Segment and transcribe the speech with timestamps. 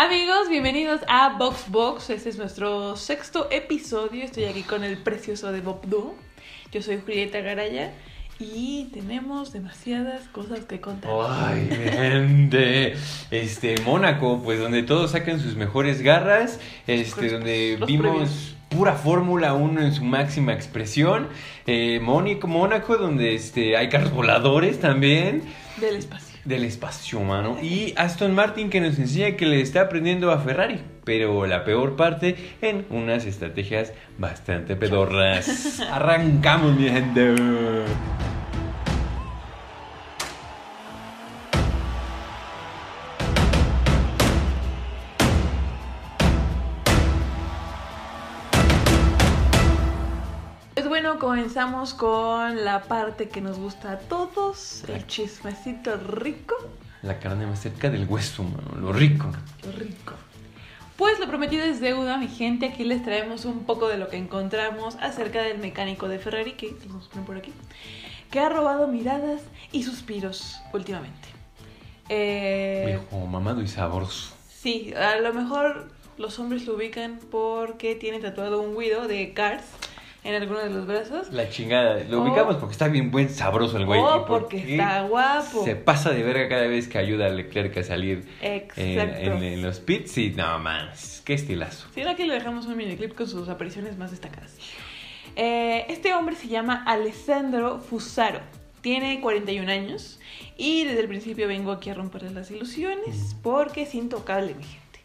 [0.00, 2.10] Amigos, bienvenidos a Box Box.
[2.10, 4.22] Este es nuestro sexto episodio.
[4.22, 6.14] Estoy aquí con el precioso de Bob Duo.
[6.70, 7.90] Yo soy Julieta Garaya
[8.38, 11.10] y tenemos demasiadas cosas que contar.
[11.28, 12.94] Ay, gente.
[13.32, 16.60] Este, Mónaco, pues donde todos sacan sus mejores garras.
[16.86, 21.26] Este, donde los vimos pura Fórmula 1 en su máxima expresión.
[21.66, 25.42] Eh, Mónico, Mónaco, donde este, hay carros voladores también.
[25.80, 26.27] Del espacio.
[26.48, 27.58] Del espacio, mano.
[27.60, 30.80] Y Aston Martin que nos enseña que le está aprendiendo a Ferrari.
[31.04, 35.78] Pero la peor parte en unas estrategias bastante pedorras.
[35.92, 37.34] Arrancamos, mi gente.
[51.18, 56.54] Bueno, comenzamos con la parte que nos gusta a todos, el chismecito rico.
[57.02, 58.80] La carne más cerca del hueso, mano.
[58.80, 59.26] Lo rico.
[59.64, 60.14] Lo rico.
[60.96, 62.66] Pues lo prometido es deuda, mi gente.
[62.66, 66.70] Aquí les traemos un poco de lo que encontramos acerca del mecánico de Ferrari, que
[66.70, 67.52] a poner por aquí,
[68.30, 71.28] que ha robado miradas y suspiros últimamente.
[72.08, 74.34] Eh, Viejo, mamado y sabroso.
[74.48, 79.62] sí, a lo mejor los hombres lo ubican porque tiene tatuado un Guido de Cars
[80.24, 81.32] en alguno de los brazos.
[81.32, 82.02] La chingada.
[82.04, 82.24] Lo Oh.
[82.24, 84.00] ubicamos porque está bien buen sabroso el güey.
[84.00, 85.64] o y porque está guapo.
[85.64, 88.80] Se pasa de verga cada vez que ayuda a Leclerc a salir en, Exacto.
[89.20, 90.18] en- en los pits.
[90.18, 90.90] Y no, man,
[91.24, 91.88] qué estilazo.
[91.94, 94.56] Sí, aquí le dejamos un miniclip con sus apariciones más destacadas.
[95.36, 98.40] Eh, este hombre se llama Alessandro Fusaro.
[98.80, 100.18] Tiene 41 años
[100.56, 103.42] y desde el principio vengo aquí a romperle las ilusiones Mm.
[103.42, 105.00] porque es intocable, mi gente.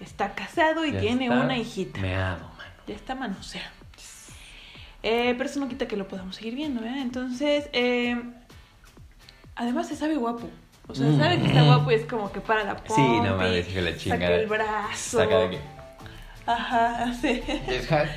[0.00, 2.00] Está casado y Ya tiene una hijita.
[2.00, 2.70] Meado, mano.
[2.86, 3.68] Ya está manoseado.
[5.02, 7.00] Eh, pero eso no quita que lo podamos seguir viendo, ¿eh?
[7.00, 8.20] Entonces, eh,
[9.54, 10.48] además se sabe guapo.
[10.88, 11.18] O sea, Mm.
[11.18, 13.82] sabe que está guapo y es como que para la pompi, Sí, no mames, que
[13.82, 14.34] la Saca chingada.
[14.36, 15.18] el brazo.
[15.18, 15.58] Saca de aquí.
[16.46, 17.42] Ajá, sí.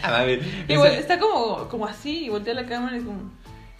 [0.04, 3.06] A ver, Y esa- vol- está como, como así, y voltea la cámara y es
[3.06, 3.30] como...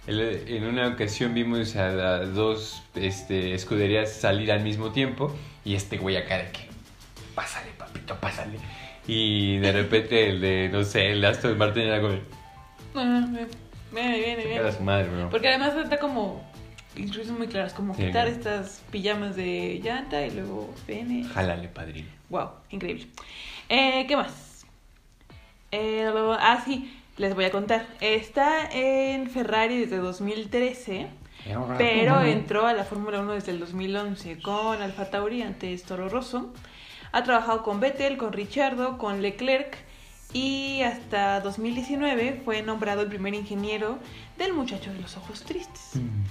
[0.06, 5.32] En una ocasión vimos a las dos este, escuderías salir al mismo tiempo
[5.64, 6.68] y este güey acá de que,
[7.36, 8.58] pásale, papito, pásale.
[9.06, 12.18] Y de repente el de, no sé, el Aston Martin era como, "Ah,
[12.94, 15.28] Viene, viene, "Chingar a su viene.
[15.30, 16.42] Porque además está como
[16.96, 21.24] instrucciones muy claras, como Sí, quitar estas pijamas de llanta y luego viene...
[21.24, 22.08] Jálale, padrino.
[22.28, 23.06] Wow, increíble.
[23.68, 24.64] Eh, ¿Qué más?
[25.70, 26.06] Eh,
[26.38, 27.86] ah, sí, les voy a contar.
[28.00, 31.08] Está en Ferrari desde 2013,
[31.78, 36.52] pero entró a la Fórmula 1 desde el 2011 con Alfa Tauri, antes Toro Rosso.
[37.12, 39.76] Ha trabajado con Vettel, con Richardo, con Leclerc
[40.32, 43.98] y hasta 2019 fue nombrado el primer ingeniero
[44.38, 45.96] del muchacho de los ojos tristes.
[45.96, 46.22] Mm.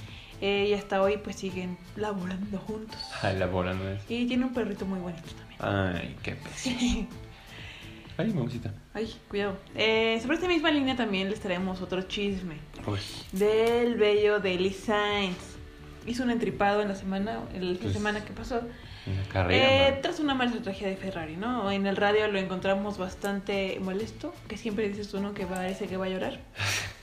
[0.43, 2.97] Eh, y hasta hoy pues siguen laborando juntos.
[3.21, 4.01] Ay, la bola no es.
[4.09, 5.61] Y tiene un perrito muy bonito también.
[5.61, 7.07] Ay, qué precioso.
[8.17, 8.73] Ay, mamacita.
[8.93, 9.57] Ay, cuidado.
[9.75, 15.37] Eh, sobre esta misma línea también les traemos otro chisme Pues, del bello Daily Sainz.
[16.07, 18.61] Hizo un entripado en la semana, el fin de Pues, semana que pasó.
[19.31, 19.87] Carrera.
[19.87, 21.71] Eh, tras una mala estrategia de Ferrari, ¿no?
[21.71, 25.33] En el radio lo encontramos bastante molesto, que siempre dices tú, ¿no?
[25.33, 26.39] Que parece que va a llorar.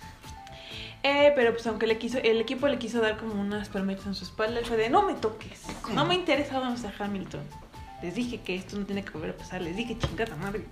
[1.05, 4.17] Eh, pero pues aunque le quiso, el equipo le quiso dar como unas palmetas en
[4.17, 5.63] su espalda, él fue de no me toques,
[5.95, 7.43] no me interesa vamos a Hamilton.
[8.03, 10.65] Les dije que esto no tiene que volver a pasar, les dije chingada madre.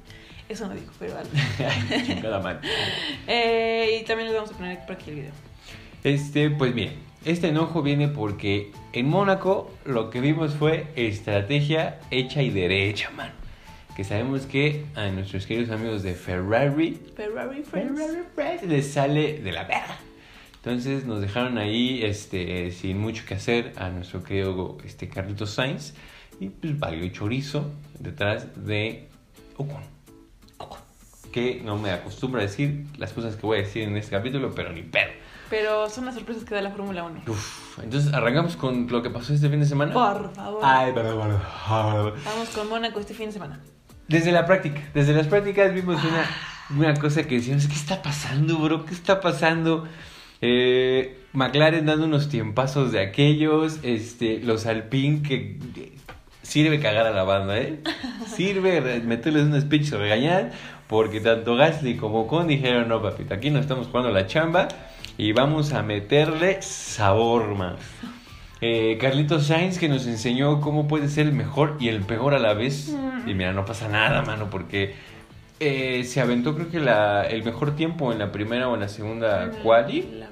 [0.48, 1.14] Eso no dijo, pero.
[1.18, 2.68] Ay, chingada madre.
[3.26, 5.32] Eh, y también les vamos a poner por aquí el video.
[6.04, 6.94] Este, pues bien,
[7.26, 13.32] este enojo viene porque en Mónaco lo que vimos fue estrategia hecha y derecha, mano.
[13.96, 17.98] Que sabemos que a nuestros queridos amigos de Ferrari, Ferrari Friends.
[17.98, 19.98] Ferrari Friends les sale de la verga.
[20.54, 25.94] Entonces nos dejaron ahí este, sin mucho que hacer a nuestro querido este, Carlitos Sainz.
[26.38, 29.08] Y pues valió chorizo detrás de
[29.56, 29.82] Ocon.
[30.58, 30.78] Ocon.
[31.32, 34.54] Que no me acostumbro a decir las cosas que voy a decir en este capítulo,
[34.54, 35.25] pero ni pedo.
[35.48, 37.22] Pero son las sorpresas que da la Fórmula 1.
[37.28, 39.92] Uf, entonces arrancamos con lo que pasó este fin de semana.
[39.92, 40.60] Por favor.
[40.64, 42.14] Ay, perdón, perdón, perdón.
[42.24, 43.60] Vamos con Mónaco este fin de semana.
[44.08, 46.24] Desde la práctica, desde las prácticas vimos una,
[46.78, 48.84] una cosa que decíamos, ¿qué está pasando, bro?
[48.84, 49.86] ¿Qué está pasando?
[50.40, 55.92] Eh, McLaren dando unos tiempazos de aquellos, este, los Alpine que eh,
[56.42, 57.80] sirve cagar a la banda, ¿eh?
[58.34, 60.52] Sirve meterles un speech o regañar,
[60.88, 64.68] porque tanto Gasly como Ocon dijeron, no, papito, aquí no estamos jugando la chamba
[65.18, 67.76] y vamos a meterle sabor, man.
[68.60, 72.38] Eh, Carlitos Sainz que nos enseñó cómo puede ser el mejor y el peor a
[72.38, 72.88] la vez.
[72.88, 73.28] Mm.
[73.28, 74.94] Y mira, no pasa nada, mano, porque
[75.60, 78.88] eh, se aventó creo que la, el mejor tiempo en la primera o en la
[78.88, 80.08] segunda quali.
[80.18, 80.28] La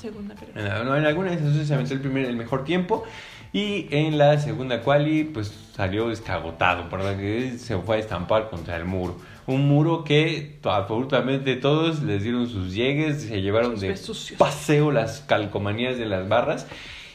[0.00, 0.52] segunda, pero.
[0.58, 3.04] En, la- no, en alguna de esas se aventó el, primer, el mejor tiempo.
[3.52, 8.86] Y en la segunda quali, pues salió escagotado, porque se fue a estampar contra el
[8.86, 9.18] muro.
[9.46, 13.94] Un muro que absolutamente todos les dieron sus llegues, se llevaron de
[14.38, 16.66] paseo las calcomanías de las barras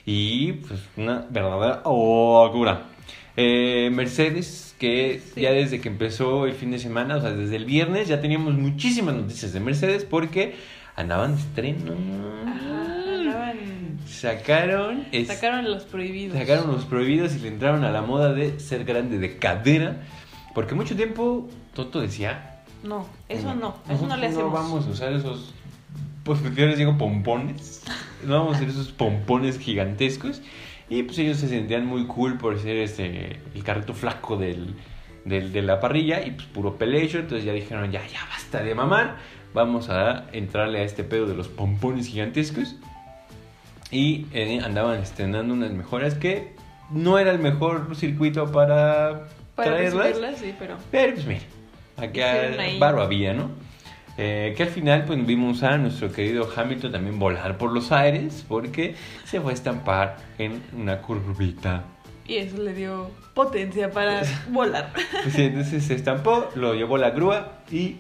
[0.06, 2.84] y pues una verdadera locura.
[3.36, 7.66] Eh, Mercedes, que ya desde que empezó el fin de semana, o sea, desde el
[7.66, 10.56] viernes ya teníamos muchísimas noticias de Mercedes porque
[10.96, 12.81] andaban de estreno.
[14.22, 15.08] Sacaron.
[15.26, 16.38] sacaron los prohibidos.
[16.38, 20.04] Sacaron los prohibidos y le entraron a la moda de ser grande de cadera.
[20.54, 22.62] Porque mucho tiempo Toto decía.
[22.84, 24.46] No, eso no, eso no le hacemos.
[24.46, 25.56] No vamos a usar esos.
[26.24, 27.84] Pues yo les digo pompones.
[28.24, 30.44] No vamos a hacer esos pompones gigantescos.
[30.88, 34.76] Y pues ellos se sentían muy cool por ser este el carrito flaco del,
[35.26, 37.18] del, de la parrilla y pues puro pelecho.
[37.18, 39.18] Entonces ya dijeron, ya, ya basta de mamar.
[39.56, 42.76] Vamos a entrarle a este pedo de los pompones gigantescos.
[43.92, 46.54] Y eh, andaban estrenando unas mejoras que
[46.90, 50.38] no era el mejor circuito para, para traerlas.
[50.38, 50.78] Sí, pero...
[50.90, 51.42] pero pues mira,
[51.98, 52.34] acá
[52.80, 53.50] barro había, ¿no?
[54.18, 58.46] Eh, que al final pues vimos a nuestro querido Hamilton también volar por los aires
[58.48, 61.86] porque se fue a estampar en una curvita.
[62.28, 64.92] Y eso le dio potencia para volar.
[65.24, 67.98] Pues, entonces se estampó, lo llevó la grúa y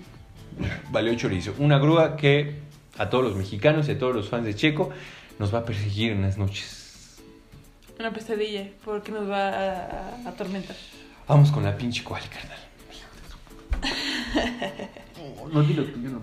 [0.91, 1.53] valió chorizo.
[1.59, 2.59] Una grúa que
[2.97, 4.91] a todos los mexicanos y a todos los fans de Checo
[5.41, 7.19] nos va a perseguir en las noches.
[7.99, 10.75] Una pesadilla, porque nos va a, atormentar.
[11.27, 12.59] Vamos con la pinche cual, carnal.
[15.51, 16.21] no, dilo yo no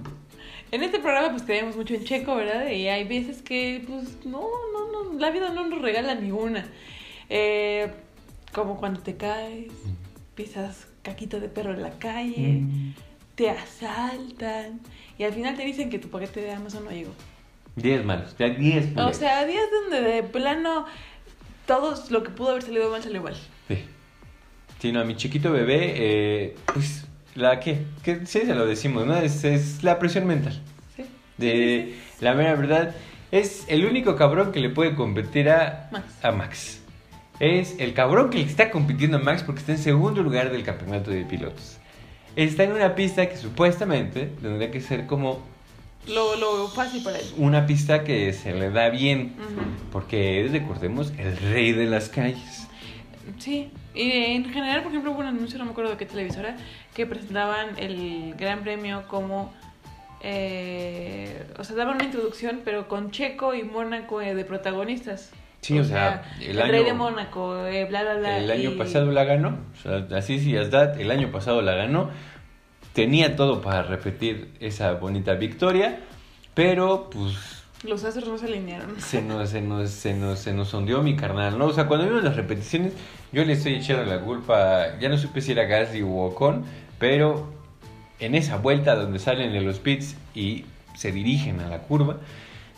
[0.71, 2.71] En este programa pues tenemos mucho en checo, ¿verdad?
[2.71, 4.43] Y hay veces que pues no,
[4.73, 6.65] no, no, la vida no nos regala ni una.
[7.29, 7.91] Eh,
[8.53, 10.37] como cuando te caes, mm.
[10.37, 12.95] pisas caquito de perro en la calle, mm.
[13.35, 14.81] te asaltan
[15.19, 17.15] y al final te dicen que tu paquete de Amazon no llegó.
[17.79, 20.87] 10 malos, ya 10 O sea, 10 donde de plano
[21.67, 23.37] todo lo que pudo haber salido mal salió mal.
[23.69, 23.85] Sí.
[24.81, 27.85] Sí, no, a mi chiquito bebé, eh, pues, ¿la qué?
[28.03, 29.17] Que sí, se lo decimos, ¿no?
[29.17, 30.61] Es, es la presión mental.
[30.97, 31.05] Sí.
[31.37, 32.95] De la mera verdad,
[33.31, 36.25] es el único cabrón que le puede competir a Max.
[36.25, 36.81] a Max.
[37.41, 40.63] Es el cabrón que le está compitiendo a Max porque está en segundo lugar del
[40.65, 41.79] campeonato de pilotos.
[42.35, 45.43] Está en una pista que supuestamente tendría que ser como
[46.09, 47.27] lo, lo fácil para él.
[47.37, 49.35] Una pista que se le da bien,
[49.93, 52.67] porque es, recordemos, el rey de las calles.
[53.39, 56.57] Sí, y en general, por ejemplo, hubo un anuncio, no me acuerdo de qué televisora,
[56.95, 59.53] que presentaban el Gran Premio como...
[60.21, 65.31] Eh, o sea, daban una introducción, pero con Checo y Mónaco eh, de protagonistas.
[65.61, 68.39] Sí, o, sea, el, rey de Mónaco, eh, bla, bla, bla.
[68.39, 72.11] El año pasado la ganó, o sea, así sí, el año pasado la ganó
[72.99, 76.01] tenía todo para repetir esa bonita victoria,
[76.53, 77.63] pero pues...
[77.85, 79.01] Los astros no se alinearon.
[79.01, 81.67] Se nos, se nos, se nos, se nos hundió mi carnal, ¿no?
[81.67, 82.93] O sea, cuando vimos las repeticiones,
[83.31, 86.65] yo le estoy echando la culpa, ya no supe si era Gasly o Ocon,
[86.99, 87.53] pero
[88.19, 90.65] en esa vuelta donde salen de los pits y
[90.97, 92.17] se dirigen a la curva,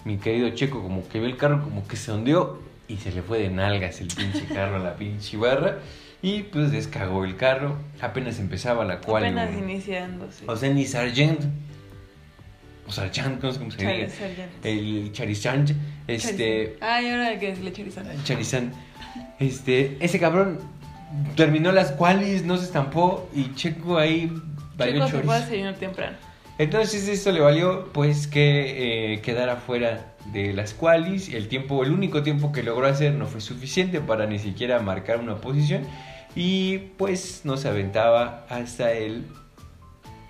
[0.04, 2.58] mi querido Checo como que ve el carro como que se hundió
[2.88, 5.78] y se le fue de nalgas el pinche carro a la pinche barra.
[6.22, 7.76] Y pues descagó el carro.
[8.00, 9.24] Apenas empezaba la cual.
[9.24, 10.44] Apenas iniciándose.
[10.46, 11.40] O sea, ni Sargent.
[12.86, 14.08] O Sargent, no sé cómo se diga.
[14.62, 15.70] El Charizard.
[16.06, 16.76] Este.
[16.80, 18.24] Ay, ahora hay que decirle Charizard.
[18.24, 18.64] Charizard.
[19.38, 19.96] Este.
[20.00, 20.58] Ese cabrón
[21.36, 23.28] terminó las cuales, no se estampó.
[23.34, 24.30] Y Checo ahí.
[24.78, 26.16] Checo se fue a temprano.
[26.58, 31.28] Entonces esto le valió pues que eh, quedara fuera de las qualis.
[31.28, 35.18] El tiempo, el único tiempo que logró hacer no fue suficiente para ni siquiera marcar
[35.18, 35.82] una posición
[36.34, 39.24] y pues no se aventaba hasta el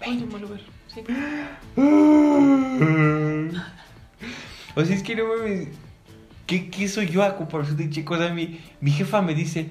[0.07, 0.61] último lugar.
[0.89, 1.01] Sí.
[4.75, 5.69] o sea, es que no me...
[6.47, 8.19] ¿Qué, ¿Qué, soy yo a comparación de chicos?
[8.21, 9.69] O mi, mi jefa me dice,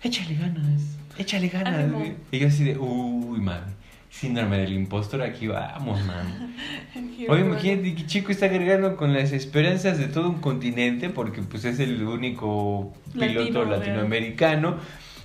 [0.00, 0.82] échale ganas,
[1.18, 1.90] échale ganas.
[2.30, 3.72] Y yo así de, uy, mami,
[4.20, 6.54] síndrome del impostor, aquí vamos, man.
[7.28, 11.64] Oye, imagínate que Chico está agregando con las esperanzas de todo un continente, porque pues
[11.64, 14.76] es el único piloto latinoamericano.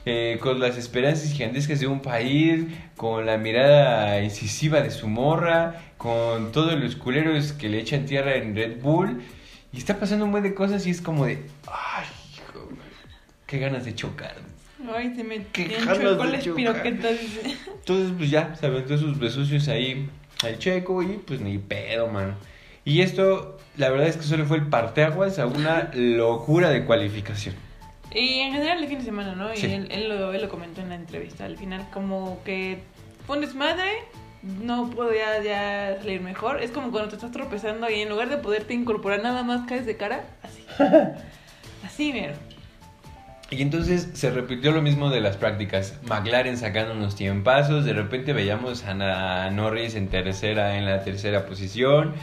[0.06, 2.66] Eh, con las esperanzas gigantescas de un país,
[2.96, 8.36] con la mirada incisiva de su morra, con todos los culeros que le echan tierra
[8.36, 9.22] en Red Bull.
[9.72, 12.70] Y está pasando un buen de cosas y es como de, ay, hijo,
[13.46, 14.36] qué ganas de chocar.
[14.96, 17.18] Ay, se me chueco las piroquetas.
[17.68, 20.10] Entonces, pues ya, se aventó sus besucios ahí
[20.44, 22.36] al checo y pues ni pedo, man.
[22.86, 27.56] Y esto, la verdad es que solo fue el parteaguas a una locura de cualificación.
[28.14, 29.54] Y en general el fin de semana, ¿no?
[29.54, 31.46] Y él, lo, él lo comentó en la entrevista.
[31.46, 32.80] Al final, como que
[33.28, 33.92] fue un desmadre,
[34.42, 36.64] no podía ya salir mejor.
[36.64, 39.86] Es como cuando te estás tropezando y en lugar de poderte incorporar nada más caes
[39.86, 40.64] de cara, así.
[41.86, 42.34] así, mira.
[43.52, 45.98] Y entonces se repitió lo mismo de las prácticas.
[46.08, 52.14] McLaren sacando unos tiempazos, de repente veíamos a Norris en tercera, en la tercera posición.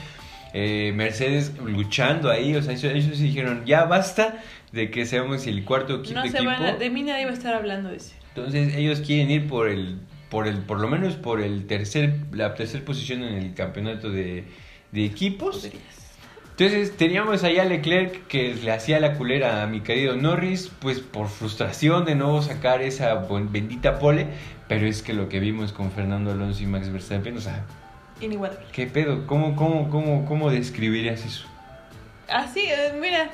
[0.54, 4.42] Eh, Mercedes luchando ahí, o sea, ellos, dijeron, ya basta
[4.73, 6.21] de que seamos el cuarto equipo.
[6.21, 8.14] No se van de mí nadie va a estar hablando de eso.
[8.28, 9.99] Entonces ellos quieren ir por el,
[10.30, 14.45] por el, por lo menos por el tercer, la tercera posición en el campeonato de,
[14.92, 15.68] de equipos.
[16.59, 21.01] Entonces teníamos allá a Leclerc que le hacía la culera a mi querido Norris, pues
[21.01, 24.29] por frustración de no sacar esa bendita pole,
[24.67, 27.63] pero es que lo que vimos con Fernando Alonso y Max Verstappen, o sea,
[28.23, 28.65] inigualable.
[28.73, 29.27] ¿Qué pedo?
[29.27, 31.47] ¿Cómo, cómo, cómo, cómo describirías eso?
[32.27, 33.29] Así, eh, mira,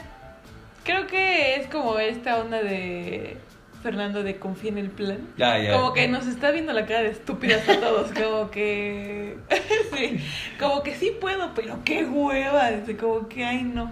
[0.83, 3.37] creo que es como esta onda de
[3.83, 5.19] Fernando de confía en el plan.
[5.37, 5.77] Ya, ya.
[5.77, 9.37] Como que nos está viendo la cara de estúpidas a todos, como que
[9.95, 10.19] sí,
[10.59, 13.91] como que sí puedo, pero qué hueva, como que ay no.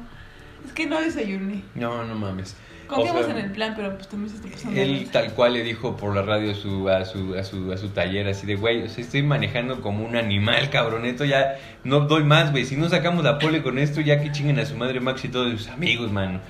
[0.65, 1.63] Es que no desayuné.
[1.75, 2.57] No, no mames.
[2.87, 4.81] Confiamos en el plan, pero pues también se está pasando.
[4.81, 7.77] Él tal cual le dijo por la radio a su, a su, a su, a
[7.77, 12.01] su taller, así de, güey, o sea, estoy manejando como un animal, cabroneto, ya no
[12.01, 12.65] doy más, güey.
[12.65, 15.29] Si no sacamos la pole con esto, ya que chinguen a su madre Max y
[15.29, 16.41] todos sus amigos, mano.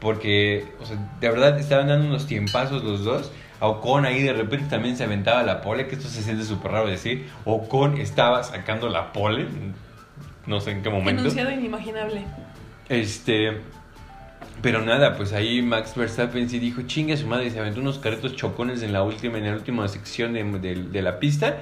[0.00, 3.30] Porque, o sea, de verdad estaban dando unos tiempazos los dos.
[3.60, 6.88] Ocon ahí de repente también se aventaba la pole, que esto se siente súper raro
[6.88, 7.28] decir.
[7.44, 9.46] Ocon estaba sacando la pole,
[10.46, 11.20] no sé en qué momento.
[11.20, 12.24] Enunciado inimaginable.
[12.88, 13.58] Este,
[14.62, 18.36] pero nada, pues ahí Max Verstappen sí dijo, chinga su madre, se aventó unos carretos
[18.36, 20.44] chocones en la última, en la última sección de,
[20.90, 21.58] de, la pista.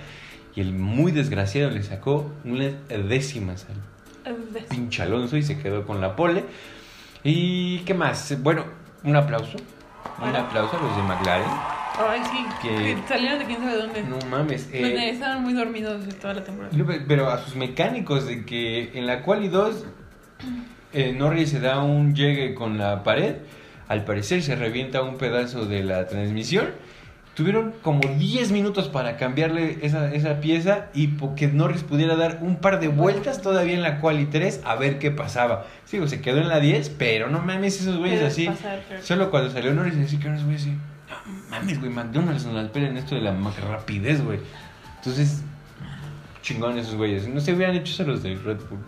[0.55, 2.73] Y el muy desgraciado le sacó unas
[3.09, 3.67] décimas
[4.25, 4.37] al
[4.69, 6.45] pinche Alonso y se quedó con la pole.
[7.25, 8.37] ¿Y qué más?
[8.43, 8.65] Bueno,
[9.05, 9.59] un aplauso.
[10.21, 11.51] Un aplauso a los de McLaren.
[11.99, 12.47] Ay, sí.
[12.63, 14.03] Que, salieron de quién sabe dónde.
[14.03, 14.69] No mames.
[14.73, 16.73] Eh, estaban muy dormidos toda la temporada.
[17.09, 19.85] Pero a sus mecánicos, de que en la y dos
[20.93, 23.37] eh, Norris se da un llegue con la pared.
[23.89, 26.69] Al parecer se revienta un pedazo de la transmisión.
[27.39, 32.57] Tuvieron como 10 minutos para cambiarle esa, esa pieza y que Norris pudiera dar un
[32.57, 35.65] par de vueltas todavía en la cual y 3 a ver qué pasaba.
[35.85, 38.51] Sí, se quedó en la 10, pero no mames, esos güeyes así.
[39.03, 40.73] Solo cuando salió Norris, así que unos güeyes así.
[40.73, 40.79] No
[41.49, 43.33] mames, güey, McDonald's nos la en esto de la
[43.69, 44.41] rapidez, güey.
[44.97, 45.45] Entonces,
[46.43, 47.29] chingón esos güeyes.
[47.29, 48.81] No se hubieran hecho eso los de Red Bull.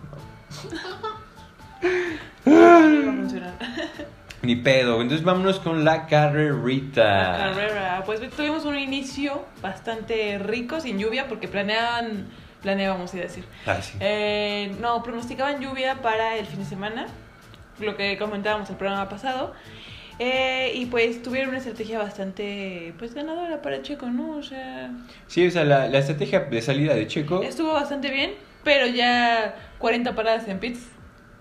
[4.41, 5.01] Ni pedo.
[5.01, 7.03] Entonces vámonos con la carrerita.
[7.03, 8.03] La carrera.
[8.05, 12.27] Pues tuvimos un inicio bastante rico, sin lluvia, porque planeaban,
[12.61, 13.45] planeábamos, a decir.
[13.65, 13.97] Ah, sí.
[13.99, 17.07] Eh, no, pronosticaban lluvia para el fin de semana,
[17.79, 19.53] lo que comentábamos el programa pasado.
[20.19, 24.37] Eh, y pues tuvieron una estrategia bastante pues ganadora para Checo, ¿no?
[24.37, 24.91] O sea...
[25.25, 27.41] Sí, o sea, la, la estrategia de salida de Checo...
[27.41, 28.33] Estuvo bastante bien,
[28.63, 30.90] pero ya 40 paradas en pits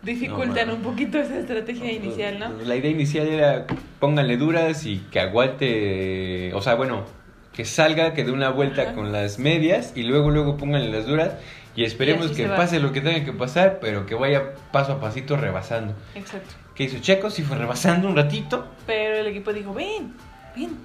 [0.03, 2.51] dificultan un poquito esa estrategia inicial, ¿no?
[2.65, 3.67] La idea inicial era
[3.99, 7.05] pónganle duras y que aguante, o sea, bueno,
[7.53, 11.35] que salga, que dé una vuelta con las medias y luego luego pónganle las duras
[11.77, 15.37] y esperemos que pase lo que tenga que pasar, pero que vaya paso a pasito
[15.37, 15.95] rebasando.
[16.15, 16.55] Exacto.
[16.75, 17.31] ¿Qué hizo Checo?
[17.31, 18.67] Sí fue rebasando un ratito.
[18.87, 20.15] Pero el equipo dijo, ven,
[20.57, 20.79] ven.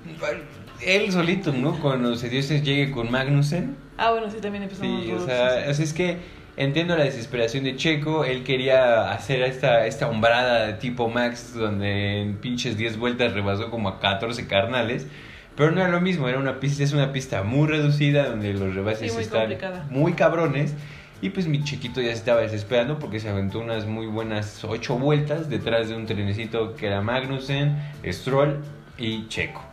[0.81, 1.79] Él solito, ¿no?
[1.79, 3.77] Cuando se dio ese llegue con Magnussen.
[3.97, 5.03] Ah, bueno, sí, también empezamos.
[5.03, 6.17] Sí, o sea, es que
[6.57, 8.25] entiendo la desesperación de Checo.
[8.25, 13.69] Él quería hacer esta, esta hombrada de tipo Max, donde en pinches 10 vueltas rebasó
[13.69, 15.07] como a 14 carnales.
[15.55, 18.75] Pero no era lo mismo, era una pista, es una pista muy reducida, donde los
[18.75, 19.55] rebases están
[19.89, 20.73] muy cabrones.
[21.21, 24.97] Y pues mi chiquito ya se estaba desesperando porque se aventó unas muy buenas 8
[24.97, 28.59] vueltas detrás de un trenecito que era Magnussen, Stroll
[28.97, 29.63] y Checo.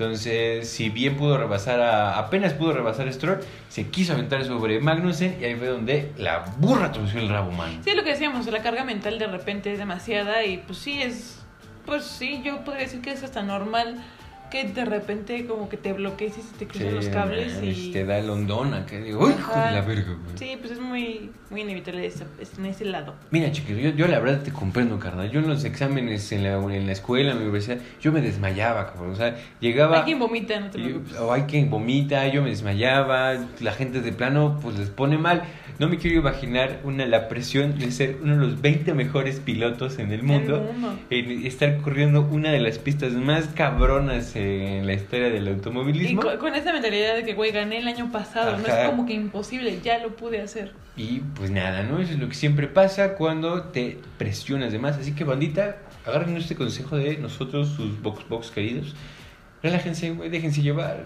[0.00, 5.36] Entonces, si bien pudo rebasar a, apenas pudo rebasar Stroll, se quiso aventar sobre Magnussen
[5.38, 7.82] y ahí fue donde la burra torció el rabo, man.
[7.84, 11.42] Sí, lo que decíamos, la carga mental de repente es demasiada y pues sí es,
[11.84, 14.02] pues sí, yo podría decir que es hasta normal
[14.50, 17.92] que de repente como que te bloquees y se te cruzan los cables y...
[17.92, 20.36] Te da el hondona, que digo, ¡uy, hijo de la verga, güey!
[20.36, 22.24] Sí, pues es muy, muy inevitable ese,
[22.58, 23.14] en ese lado.
[23.30, 25.30] Mira, chiquito, yo, yo la verdad te comprendo, carnal.
[25.30, 28.92] Yo en los exámenes en la, en la escuela, en la universidad, yo me desmayaba,
[28.92, 29.12] cabrón.
[29.12, 29.98] O sea, llegaba...
[29.98, 31.16] Hay quien vomita, no te preocupes.
[31.18, 35.44] o hay quien vomita, yo me desmayaba, la gente de plano, pues les pone mal.
[35.78, 39.98] No me quiero imaginar una, la presión de ser uno de los 20 mejores pilotos
[39.98, 40.70] en el mundo,
[41.08, 44.39] en estar corriendo una de las pistas más cabronas en
[44.84, 46.22] la historia del automovilismo.
[46.32, 49.14] Y con, esa mentalidad de que, güey, gané el año pasado, no es como que
[49.14, 50.72] imposible, ya lo pude hacer.
[50.96, 51.98] Y pues nada, ¿no?
[52.00, 54.96] Eso es lo que siempre pasa cuando te presionas de más.
[54.96, 58.94] Así que, bandita, agarren este consejo de nosotros, sus box box queridos.
[59.62, 61.04] Relájense, güey, déjense llevar.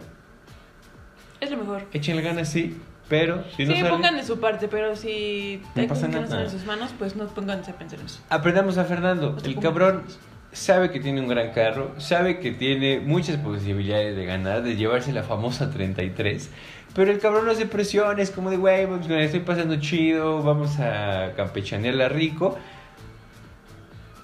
[1.41, 1.83] Es lo mejor.
[1.93, 2.77] Échenle ganas, sí.
[3.09, 6.43] Pero si no sí, pongan de su parte, pero si no pasa nada.
[6.43, 8.21] en sus manos, pues no pongan a pensar en eso.
[8.31, 9.37] Aprendamos a Fernando.
[9.45, 10.05] el cabrón
[10.55, 15.13] sabe que tiene un gran carro, sabe que tiene muchas posibilidades de ganar, de llevarse
[15.13, 16.49] la famosa 33.
[16.95, 21.33] Pero el cabrón no hace presiones, como de, güey, pues, estoy pasando chido, vamos a
[21.37, 22.57] campechanearla rico.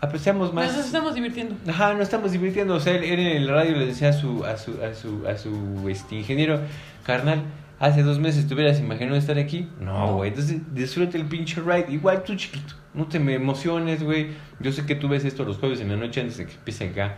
[0.00, 0.74] Apreciamos más.
[0.74, 1.56] Nos estamos divirtiendo.
[1.68, 2.74] Ajá, nos estamos divirtiendo.
[2.74, 5.36] O sea, él, en el radio le decía a su, a su, a su, a
[5.36, 6.60] su este, ingeniero,
[7.04, 7.42] carnal,
[7.80, 9.66] hace dos meses te hubieras imaginado estar aquí.
[9.80, 10.28] No, güey.
[10.28, 11.86] Entonces disfruta el pinche ride.
[11.88, 12.74] Igual tú, chiquito.
[12.94, 14.28] No te me emociones, güey.
[14.60, 16.88] Yo sé que tú ves esto los jueves en la noche antes de que empiece
[16.90, 17.16] acá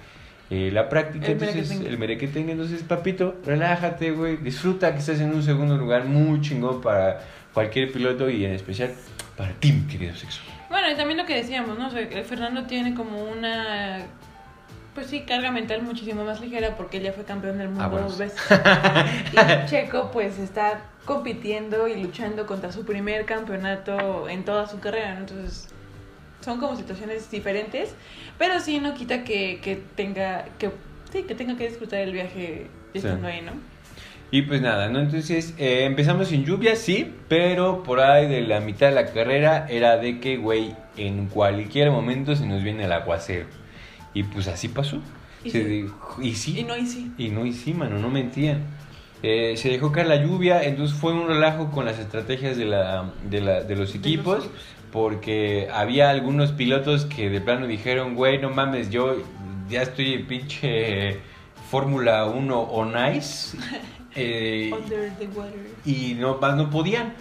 [0.48, 1.26] eh, la práctica.
[1.26, 2.52] El entonces, el mere que tenga.
[2.52, 4.36] Entonces, papito, relájate, güey.
[4.36, 7.20] Disfruta que estás en un segundo lugar muy chingón para
[7.52, 8.92] cualquier piloto y en especial
[9.36, 10.40] para ti, querido sexo.
[10.70, 11.90] Bueno, y también lo que decíamos, ¿no?
[11.90, 14.06] Fernando tiene como una
[14.94, 18.00] pues sí, carga mental muchísimo más ligera porque él ya fue campeón del mundo ah,
[18.00, 18.40] dos veces.
[19.32, 25.18] y Checo pues está compitiendo y luchando contra su primer campeonato en toda su carrera,
[25.18, 25.68] Entonces
[26.40, 27.94] son como situaciones diferentes,
[28.38, 30.70] pero sí no quita que, que tenga que
[31.10, 33.52] sí, que tenga que disfrutar el viaje estando ahí, ¿no?
[34.30, 34.98] Y pues nada, ¿no?
[34.98, 39.66] Entonces eh, empezamos sin lluvia, sí, pero por ahí de la mitad de la carrera
[39.68, 43.61] era de que, güey, en cualquier momento se nos viene el aguacero.
[44.14, 44.98] Y pues así pasó.
[45.44, 45.86] Y, sí.
[46.20, 46.60] y sí.
[46.60, 47.12] Y no y sí.
[47.18, 48.62] Y no y sí, mano, no mentían.
[49.22, 53.12] Eh, se dejó caer la lluvia, entonces fue un relajo con las estrategias de, la,
[53.30, 54.50] de, la, de los equipos,
[54.90, 59.16] porque había algunos pilotos que de plano dijeron, güey, no mames, yo
[59.68, 61.18] ya estoy en pinche
[61.70, 63.56] Fórmula 1 o nice.
[64.14, 65.70] Eh, Under the water.
[65.86, 67.14] Y no, no podían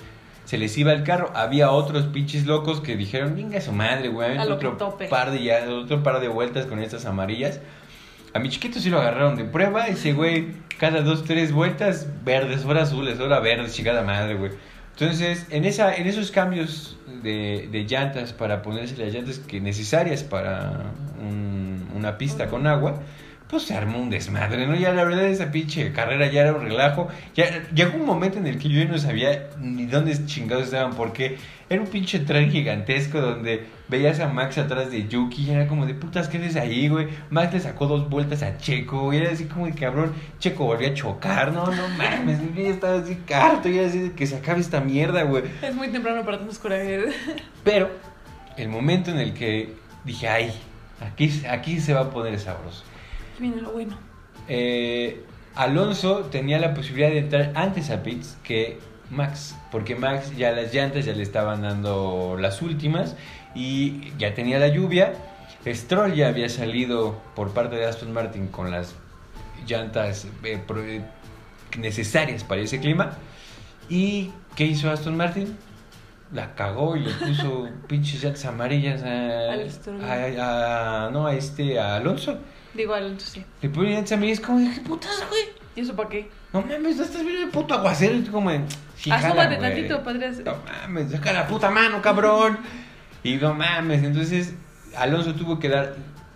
[0.51, 1.31] se les iba el carro.
[1.33, 4.77] Había otros pinches locos que dijeron, venga su madre, güey, otro
[5.09, 7.61] par de ya, otro par de vueltas con estas amarillas.
[8.33, 12.65] A mi chiquito sí lo agarraron de prueba, ese güey, cada dos, tres vueltas, verdes,
[12.65, 14.51] ahora azules, ahora verdes, chingada madre, güey.
[14.91, 20.21] Entonces, en, esa, en esos cambios de, de llantas para ponerse las llantas que necesarias
[20.21, 20.91] para
[21.95, 22.99] una pista con agua,
[23.51, 24.75] pues se armó un desmadre, ¿no?
[24.75, 27.09] Ya la verdad esa pinche carrera ya era un relajo.
[27.35, 31.37] Ya llegó un momento en el que yo no sabía ni dónde chingados estaban, porque
[31.69, 35.85] era un pinche tren gigantesco donde veías a Max atrás de Yuki y era como
[35.85, 37.09] de putas, ¿qué haces ahí, güey?
[37.29, 40.89] Max le sacó dos vueltas a Checo, y era así como de cabrón, Checo volvió
[40.89, 44.37] a chocar, no, no mames, yo estaba así carto, y era así de que se
[44.37, 45.43] acabe esta mierda, güey.
[45.61, 47.13] Es muy temprano para tantos corajes.
[47.65, 47.91] Pero,
[48.55, 49.73] el momento en el que
[50.05, 50.53] dije, ay,
[51.01, 52.90] aquí, aquí se va a poner sabroso
[53.39, 53.97] viene lo bueno.
[54.47, 55.23] Eh,
[55.55, 60.73] Alonso tenía la posibilidad de entrar antes a pits que Max, porque Max ya las
[60.73, 63.15] llantas ya le estaban dando las últimas
[63.53, 65.13] y ya tenía la lluvia.
[65.67, 68.95] Stroll ya había salido por parte de Aston Martin con las
[69.67, 71.01] llantas eh,
[71.77, 73.11] necesarias para ese clima.
[73.89, 75.57] ¿Y qué hizo Aston Martin?
[76.33, 79.51] La cagó y le puso pinches llantas amarillas a,
[81.07, 82.39] a, no, a este a Alonso.
[82.73, 83.43] Digo, Alonso sí.
[83.61, 85.43] Le ponen a mí, es como, ¿qué putas, güey?
[85.75, 86.29] ¿Y eso para qué?
[86.53, 88.15] No mames, no estás viendo el puto aguacero.
[88.15, 90.31] Y como, Asómate tantito, padre.
[90.45, 92.59] No mames, saca la puta mano, cabrón.
[93.23, 94.53] y no mames, entonces
[94.95, 95.95] Alonso tuvo que dar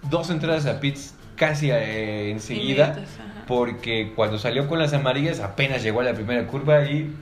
[0.09, 3.03] dos entradas a pits casi eh, enseguida.
[3.47, 7.13] Porque cuando salió con las amarillas apenas llegó a la primera curva y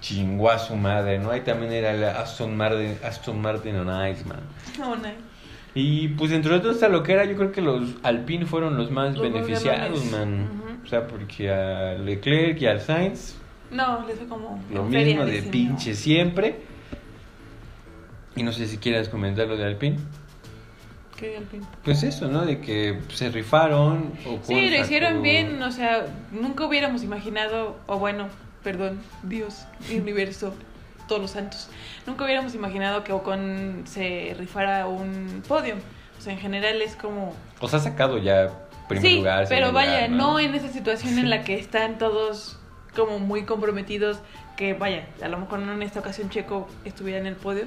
[0.00, 1.30] chingó a su madre, ¿no?
[1.30, 4.40] Ahí también era la Aston Martin, Aston Martin on Ice, man.
[4.88, 5.35] On Ice.
[5.76, 9.20] Y pues dentro de toda esta loquera, yo creo que los Alpine fueron los más
[9.20, 10.48] beneficiados, man.
[10.82, 13.34] O sea, porque a Leclerc y al Sainz.
[13.70, 14.58] No, les fue como.
[14.72, 16.60] Lo mismo de pinche siempre.
[18.36, 19.98] Y no sé si quieras comentar lo de Alpine.
[21.14, 21.66] ¿Qué de Alpine?
[21.84, 22.46] Pues eso, ¿no?
[22.46, 24.14] De que se rifaron.
[24.26, 25.62] O sí, lo hicieron bien.
[25.62, 28.28] O sea, nunca hubiéramos imaginado, o bueno,
[28.64, 30.54] perdón, Dios, universo
[31.06, 31.68] todos los santos.
[32.06, 35.76] Nunca hubiéramos imaginado que Ocon se rifara un podio.
[36.18, 37.34] O sea, en general es como...
[37.60, 38.50] O sea, ha sacado ya
[38.88, 39.46] primer sí, lugar.
[39.48, 40.38] pero vaya, ¿no?
[40.38, 42.58] en esa situación en la que están todos
[42.94, 44.18] como muy comprometidos,
[44.56, 47.64] que vaya, a lo mejor no en esta ocasión Checo estuviera en el podio,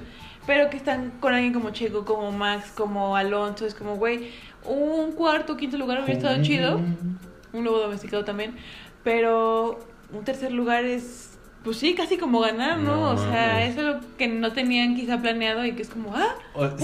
[0.47, 4.31] pero que están con alguien como Checo, como Max, como Alonso, es como, güey,
[4.65, 8.55] un cuarto, quinto lugar hubiera estado chido, un nuevo domesticado también,
[9.03, 9.79] pero
[10.11, 11.28] un tercer lugar es
[11.63, 13.11] pues sí, casi como ganar, ¿no?
[13.11, 16.35] o sea, eso es lo que no tenían quizá planeado y que es como, ah,
[16.53, 16.79] órale,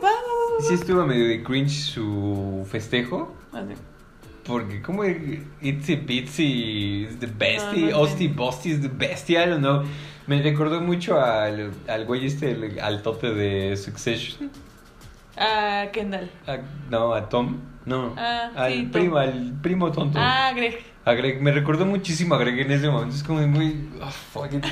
[0.00, 0.68] vamos.
[0.68, 3.34] Sí estuvo medio de cringe su festejo.
[3.52, 3.62] Ah,
[4.44, 9.84] Porque como Itsy Bitsy is the bestie, Osty Bosty is the bestie, I don't know.
[10.26, 14.50] Me recordó mucho al, al güey este, al tope de Succession.
[15.36, 16.30] A Kendall.
[16.88, 17.58] no, a Tom.
[17.86, 20.18] No, ah, al primo, al primo tonto.
[20.20, 20.89] Ah, Greg.
[21.04, 23.16] A me recordó muchísimo a Greg en ese momento.
[23.16, 23.88] Es como muy.
[24.02, 24.64] Oh, fuck it,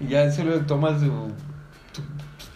[0.00, 1.32] Ya solo tomas su,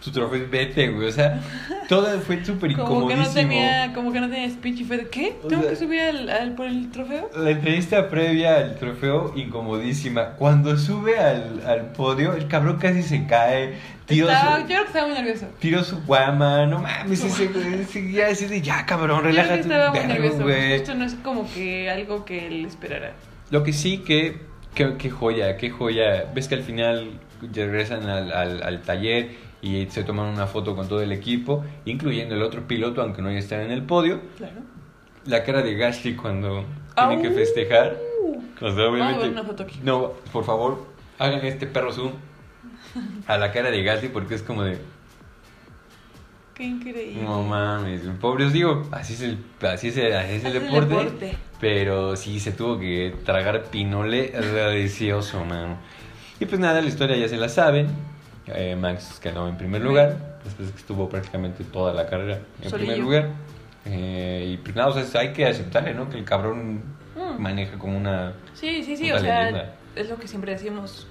[0.05, 1.07] tu trofeo y vete, güey.
[1.07, 1.41] O sea,
[1.89, 2.99] todo fue súper incomodísimo.
[3.01, 5.35] Como que no tenía, como que no tenía speech y fue de, ¿qué?
[5.43, 7.29] O ¿Tengo sea- que subir al, al- por el trofeo?
[7.35, 10.31] La entrevista previa al trofeo, incomodísima.
[10.37, 13.73] Cuando sube al, al podio, el cabrón casi se cae.
[14.05, 15.47] Tiró Estaba- su, yo creo que estaba muy nervioso.
[15.59, 16.65] tiró su guama.
[16.67, 17.49] No mames, ese
[17.81, 19.61] ese- Ya, así de, ya, cabrón, Yo creo que relájate.
[19.61, 20.43] estaba muy nervioso.
[20.43, 20.73] güey.
[20.73, 23.13] Esto no es como que algo que él esperara.
[23.49, 24.37] Lo que sí que,
[24.75, 26.25] que joya, qué joya.
[26.35, 27.11] Ves que al final
[27.53, 29.29] regresan al, al, al taller
[29.65, 33.29] y se toman una foto con todo el equipo, incluyendo el otro piloto, aunque no
[33.29, 34.21] haya estado en el podio.
[34.37, 34.61] Claro.
[35.25, 36.63] La cara de Gasly cuando
[36.95, 37.07] Au.
[37.09, 37.97] tiene que festejar.
[38.59, 39.79] Cuando Vamos a obviamente- ver una foto aquí.
[39.83, 40.85] No, por favor,
[41.17, 42.11] hagan este perro zoom
[43.27, 44.77] a la cara de Gasly porque es como de,
[46.53, 47.21] Qué increíble.
[47.23, 50.47] no mames, pobre os digo, así es el, así es el, así es el Así
[50.47, 51.37] es el deporte, deporte.
[51.59, 55.77] pero sí se tuvo que tragar pinole delicioso, mano.
[56.39, 57.87] Y pues nada, la historia ya se la saben.
[58.47, 62.91] Eh, Max quedó en primer lugar, después que estuvo prácticamente toda la carrera en Solillo.
[62.93, 63.29] primer lugar.
[63.85, 66.09] Eh, y pues nada, o sea, hay que aceptarle, ¿no?
[66.09, 66.81] Que el cabrón
[67.15, 67.41] Mm.
[67.41, 68.33] maneja como una...
[68.53, 69.73] Sí, sí, sí, o sea, leyenda.
[69.95, 71.07] es lo que siempre decimos.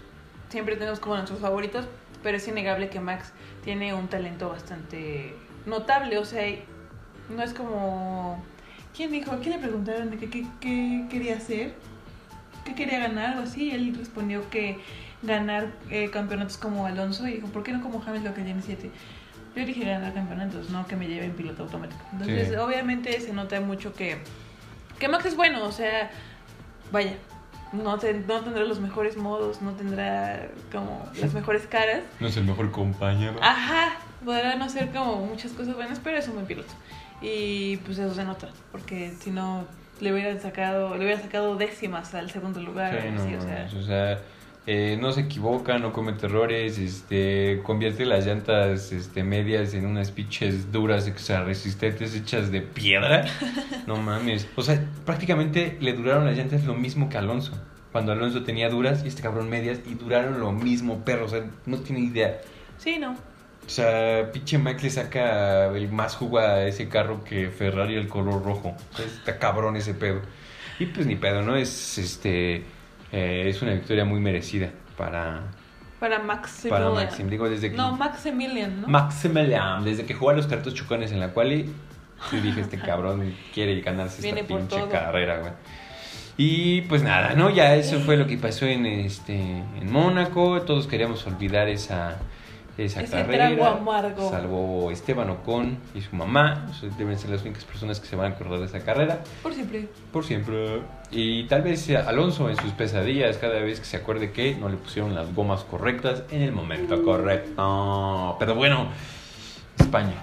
[0.51, 1.87] Siempre tenemos como nuestros favoritos,
[2.23, 3.33] pero es innegable que Max
[3.65, 5.35] tiene un talento bastante
[5.67, 6.43] notable, o sea,
[7.35, 8.45] no es como...
[8.95, 9.33] ¿Quién dijo?
[9.33, 11.73] ¿A quién le preguntaron de qué, qué, qué quería hacer?
[12.65, 13.31] ¿Qué quería ganar?
[13.31, 13.71] Algo así.
[13.73, 14.79] Él respondió que
[15.25, 18.91] ganar eh, campeonatos como Alonso y dijo, ¿por qué no como Hamilton que tiene siete?
[19.57, 22.01] Yo dije ganar campeonatos, no que me lleve en piloto automático.
[22.13, 22.55] Entonces, Sí.
[22.57, 24.19] obviamente se nota mucho que,
[24.99, 26.11] que Max es bueno, o sea,
[26.91, 27.13] vaya,
[27.73, 32.01] no, te- no tendrá los mejores modos, no tendrá como las mejores caras.
[32.21, 33.35] No es el mejor compañero.
[33.43, 36.73] Ajá, podrá no ser como muchas cosas buenas, pero es un buen piloto.
[37.23, 39.67] Y pues eso se nota, porque si no
[40.01, 43.01] le hubieran sacado, le hubieran sacado décimas al segundo lugar.
[43.01, 44.19] Sí, o no, así, o sea, mames, o sea,
[44.67, 50.11] eh, no se equivoca, no comete errores, este, convierte las llantas este, medias en unas
[50.11, 53.27] pinches duras, extra resistentes, hechas de piedra.
[53.87, 54.49] No mames.
[54.57, 57.53] O sea, prácticamente le duraron las llantas lo mismo que Alonso.
[57.93, 61.27] Cuando Alonso tenía duras y este cabrón medias y duraron lo mismo, perro.
[61.27, 62.41] O sea, no tiene idea.
[62.79, 63.13] sí, no.
[63.67, 68.09] O sea, pinche Max le saca el más jugo a ese carro que Ferrari el
[68.09, 68.75] color rojo.
[68.93, 70.21] O sea, está cabrón ese pedo.
[70.79, 71.57] Y pues ni pedo, ¿no?
[71.57, 72.65] Es este
[73.15, 75.43] eh, es una victoria muy merecida para,
[76.01, 77.29] Para Max para Maxim.
[77.31, 78.89] Digo, desde que No, Maximilian, ¿no?
[78.89, 81.71] Maximilian, desde que jugó a los cartos chocones en la quali,
[82.31, 84.89] sí dije, este cabrón quiere ganarse esta Viene pinche todo.
[84.89, 85.53] carrera, güey.
[86.37, 87.49] Y pues nada, ¿no?
[87.51, 90.63] Ya eso fue lo que pasó en este en Mónaco.
[90.63, 92.19] Todos queríamos olvidar esa,
[92.77, 94.31] esa Ese trago amargo.
[94.31, 96.67] Salvo Esteban Ocon y su mamá.
[96.79, 99.21] Sea, deben ser las únicas personas que se van a acordar de esa carrera.
[99.43, 99.89] Por siempre.
[100.13, 100.83] Por siempre.
[101.11, 104.77] Y tal vez Alonso en sus pesadillas, cada vez que se acuerde que no le
[104.77, 108.37] pusieron las gomas correctas en el momento correcto.
[108.39, 108.89] Pero bueno,
[109.79, 110.15] España.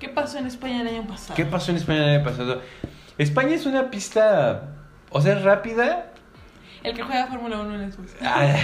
[0.00, 1.34] ¿Qué pasó en España el año pasado?
[1.34, 2.62] ¿Qué pasó en España el año pasado?
[3.18, 4.70] España es una pista,
[5.10, 6.06] o sea, rápida.
[6.82, 8.16] El que juega Fórmula 1 en Xbox.
[8.22, 8.56] Ah,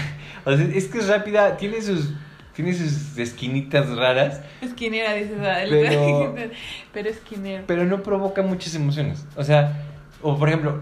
[0.47, 2.15] o sea, es que es rápida, tiene sus,
[2.57, 5.37] tiene sus esquinitas raras, Esquinera, dices.
[5.41, 6.35] ah, Pero-
[6.93, 7.65] pero esquinero.
[7.67, 9.25] pero no provoca muchas emociones.
[9.37, 9.85] O sea,
[10.23, 10.81] o por ejemplo,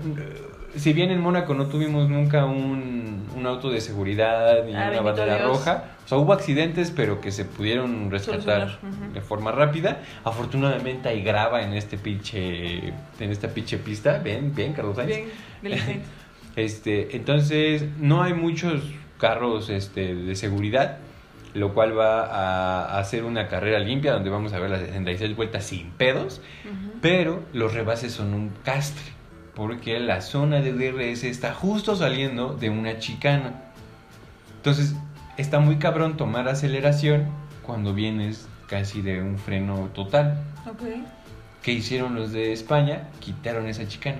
[0.76, 5.00] si bien en Mónaco no tuvimos nunca un, un auto de seguridad ni Ah, una
[5.02, 5.48] bandera Dios.
[5.48, 8.78] roja, o sea, hubo accidentes, pero que se pudieron rescatar
[9.12, 10.00] de forma rápida.
[10.24, 14.20] Afortunadamente hay grava en este pinche, en esta pinche pista.
[14.22, 15.16] Ven, bien, Carlos Sainz.
[15.62, 16.02] Bien.
[16.56, 18.80] Este, entonces, no hay muchos
[19.18, 20.98] carros este, de seguridad,
[21.54, 25.64] lo cual va a, hacer una carrera limpia donde vamos a ver las 66 vueltas
[25.64, 26.42] sin pedos,
[27.00, 29.04] pero los rebases son un castre,
[29.54, 33.62] porque la zona de DRS está justo saliendo de una chicana.
[34.56, 34.94] Entonces,
[35.36, 37.26] está muy cabrón tomar aceleración
[37.62, 40.42] cuando vienes casi de un freno total.
[40.66, 40.82] Ok.
[41.62, 43.08] ¿Qué hicieron los de España?
[43.20, 44.18] Quitaron esa chicana.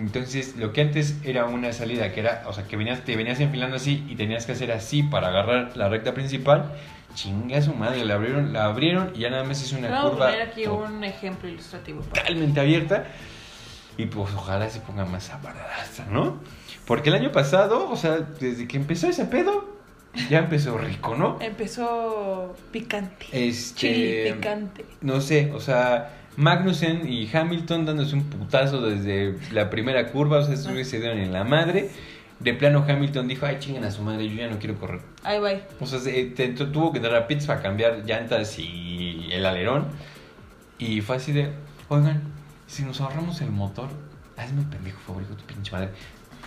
[0.00, 3.38] Entonces, lo que antes era una salida que era, o sea, que venías, te venías
[3.38, 6.72] enfilando así y tenías que hacer así para agarrar la recta principal,
[7.14, 10.10] chinga su madre, la abrieron, la abrieron y ya nada más hizo una Vamos a
[10.10, 12.00] curva poner aquí un ejemplo ilustrativo.
[12.00, 13.04] totalmente abierta
[13.98, 16.40] y pues ojalá se ponga más abarata, ¿no?
[16.86, 19.68] Porque el año pasado, o sea, desde que empezó ese pedo,
[20.30, 21.38] ya empezó rico, ¿no?
[21.40, 23.26] Empezó picante.
[23.32, 24.86] Este, Chili picante.
[25.02, 30.44] no sé, o sea, Magnussen y Hamilton dándose un putazo desde la primera curva, o
[30.44, 31.90] sea, se dieron en la madre.
[32.38, 35.02] De plano Hamilton dijo, ay, chingan a su madre, yo ya no quiero correr.
[35.22, 35.50] Ahí va.
[35.78, 39.44] O sea, se- te- tu- tuvo que dar a pits para cambiar llantas y el
[39.44, 39.88] alerón.
[40.78, 41.50] Y fue así de,
[41.88, 42.22] oigan,
[42.66, 43.88] si nos ahorramos el motor,
[44.38, 45.90] hazme pendejo favorito, tu pinche madre.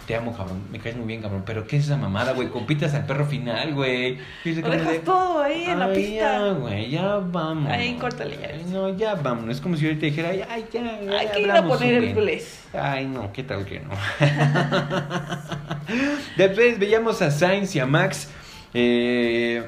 [0.06, 2.50] Te amo, cabrón, me caes muy bien, cabrón, pero ¿qué es esa mamada, güey?
[2.50, 4.18] Compitas al perro final, güey.
[4.44, 6.14] Y Lo dejas todo ahí en la Ay, pista.
[6.40, 7.72] Ya, güey, ya vamos.
[7.72, 8.48] Ahí, córtale ya.
[8.54, 9.50] Ay, No, ya vamos.
[9.50, 12.14] Es como si ahorita dijera, ay, ay, ya, ya Hay que ir a poner el
[12.14, 12.66] bless.
[12.74, 13.92] Ay, no, qué tal que no.
[16.38, 18.30] Después veíamos a Sainz y a Max.
[18.74, 19.64] eh,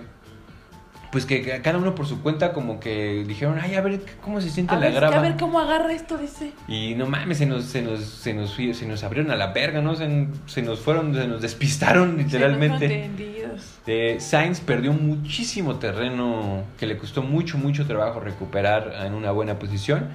[1.15, 4.49] pues que cada uno por su cuenta como que dijeron, ay, a ver cómo se
[4.49, 5.15] siente A la ver, grava.
[5.15, 6.51] a ver cómo agarra esto, dice.
[6.67, 9.80] Y no mames, se nos, se nos, se nos, se nos abrieron a la verga,
[9.80, 9.95] ¿no?
[9.95, 13.10] Se, se nos fueron, se nos despistaron literalmente.
[13.88, 19.58] Eh, Sainz perdió muchísimo terreno que le costó mucho, mucho trabajo recuperar en una buena
[19.58, 20.10] posición.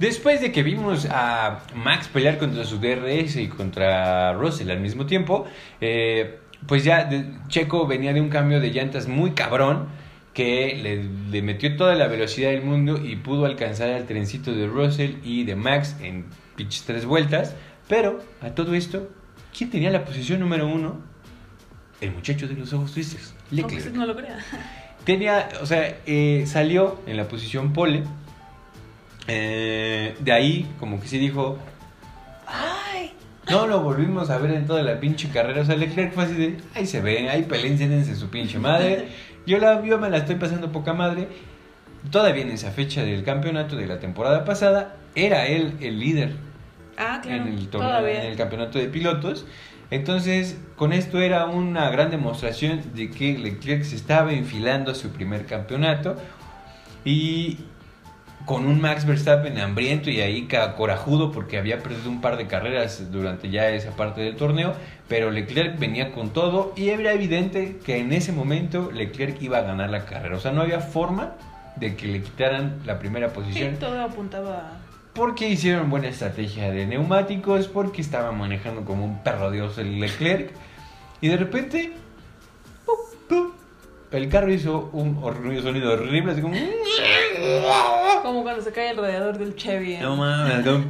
[0.00, 5.06] Después de que vimos a Max pelear contra su DRS y contra Russell al mismo
[5.06, 5.46] tiempo,
[5.80, 7.08] eh, pues ya
[7.46, 10.02] Checo venía de un cambio de llantas muy cabrón
[10.34, 14.66] que le, le metió toda la velocidad del mundo y pudo alcanzar al trencito de
[14.66, 17.54] Russell y de Max en pitch tres vueltas.
[17.88, 19.08] Pero a todo esto,
[19.56, 21.00] ¿quién tenía la posición número uno?
[22.00, 23.92] El muchacho de los ojos tristes, Leclerc.
[23.94, 24.38] no lo crea.
[25.04, 28.02] Tenía, o sea, eh, salió en la posición pole.
[29.28, 31.58] Eh, de ahí, como que sí dijo,
[32.46, 33.12] Ay,
[33.50, 35.62] no lo volvimos a ver en toda la pinche carrera.
[35.62, 39.08] O sea, Leclerc fue así de, ahí se ven, ahí pelénsense su pinche madre.
[39.46, 41.28] Yo, la, yo me la estoy pasando poca madre.
[42.10, 46.36] Todavía en esa fecha del campeonato de la temporada pasada, era él el líder
[46.98, 47.44] ah, claro.
[47.44, 49.46] en el torneo, en el campeonato de pilotos.
[49.90, 55.10] Entonces, con esto era una gran demostración de que Leclerc se estaba enfilando a su
[55.10, 56.16] primer campeonato
[57.04, 57.58] y
[58.44, 63.10] con un Max Verstappen hambriento y ahí corajudo porque había perdido un par de carreras
[63.10, 64.74] durante ya esa parte del torneo,
[65.08, 69.62] pero Leclerc venía con todo y era evidente que en ese momento Leclerc iba a
[69.62, 71.32] ganar la carrera, o sea, no había forma
[71.76, 74.72] de que le quitaran la primera Sí, posición todo apuntaba.
[75.14, 80.50] porque hicieron buena estrategia de neumáticos, porque estaba manejando como un perro dios el Leclerc.
[81.20, 81.92] Y de repente,
[84.12, 85.20] el carro hizo un
[85.62, 86.54] sonido horrible, así como...
[88.22, 89.94] Como cuando se cae el radiador del Chevy.
[89.94, 89.98] ¿eh?
[90.00, 90.64] No mames,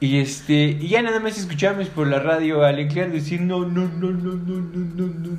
[0.00, 3.88] Y este, y ya nada más escuchamos por la radio a Leclerc decir no, no,
[3.88, 5.38] no, no, no, no, no, no.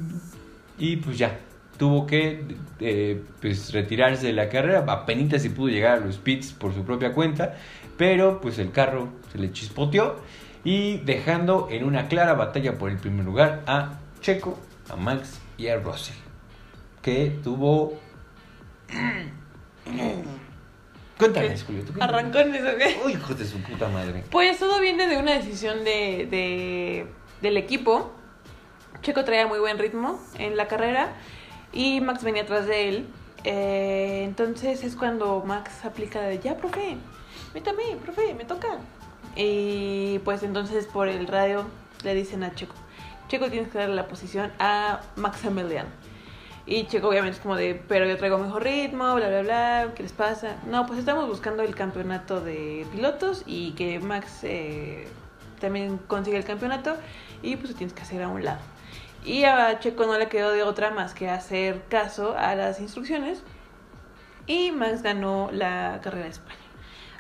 [0.80, 1.38] Y pues ya,
[1.78, 2.44] tuvo que
[2.80, 4.84] eh, pues retirarse de la carrera.
[4.88, 7.56] Apenas se pudo llegar a los pits por su propia cuenta,
[7.98, 10.16] pero pues el carro se le chispoteó
[10.64, 15.68] y dejando en una clara batalla por el primer lugar a Checo, a Max y
[15.68, 16.14] a Rossi,
[17.02, 18.00] que tuvo
[21.18, 21.58] Cuéntame.
[21.58, 21.84] Julio.
[21.86, 23.00] ¿tú qué- Arrancones, ¿o qué?
[23.06, 24.24] Uy, hijo de su puta madre.
[24.32, 27.08] Pues todo viene de una decisión de, de-
[27.42, 28.12] del equipo.
[29.02, 31.14] Checo traía muy buen ritmo en la carrera
[31.72, 33.08] y Max venía atrás de él.
[33.44, 36.98] Eh, entonces es cuando Max aplica de ya, profe,
[37.54, 38.80] métame, profe, me toca.
[39.36, 41.66] Y pues entonces por el radio
[42.04, 42.74] le dicen a Checo,
[43.28, 45.86] Checo tienes que darle la posición a Maximilian.
[46.68, 50.02] Y Checo obviamente es como de, pero yo traigo mejor ritmo, bla, bla, bla, ¿qué
[50.02, 50.56] les pasa?
[50.66, 55.08] No, pues estamos buscando el campeonato de pilotos y que Max eh,
[55.60, 56.96] también consiga el campeonato
[57.44, 58.60] y pues lo tienes que hacer a un lado.
[59.24, 63.44] Y a Checo no le quedó de otra más que hacer caso a las instrucciones
[64.48, 66.58] y Max ganó la carrera de España.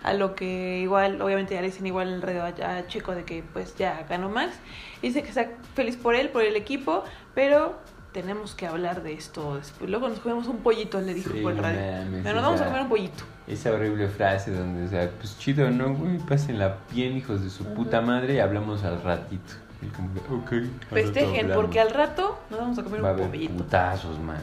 [0.02, 3.14] A lo que igual, obviamente ya le dicen igual en el radio a, a Checo
[3.14, 4.60] de que pues ya ganó Max.
[5.04, 7.04] Dice que está feliz por él, por el equipo,
[7.36, 7.80] pero
[8.16, 9.90] tenemos que hablar de esto después.
[9.90, 11.82] Luego nos comemos un pollito, le dijo Sí, por el radio.
[11.82, 13.24] mames, pero nos vamos a comer un pollito.
[13.46, 16.18] Esa horrible frase donde, o sea, pues chido, ¿no, güey?
[16.20, 19.54] Pásenla bien, hijos de su puta madre, y hablamos al ratito.
[19.82, 20.52] Y como de, ok.
[20.54, 23.54] al rato Festejen, porque al rato nos vamos a comer Va un haber pollito.
[23.58, 24.38] putazos, man.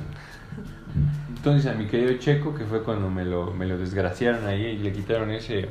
[1.34, 4.78] Entonces a mi querido Checo, que fue cuando me lo, me lo desgraciaron ahí y
[4.78, 5.70] le quitaron ese,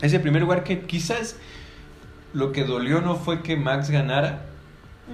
[0.00, 1.36] ese primer lugar que quizás
[2.32, 4.40] lo que dolió no fue que Max ganara,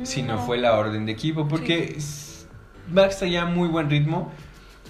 [0.02, 0.38] sino No.
[0.46, 2.46] fue la orden de equipo, porque s-
[2.90, 4.32] Max traía muy buen ritmo,